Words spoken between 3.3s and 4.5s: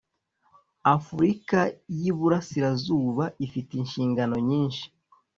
ifite inshingano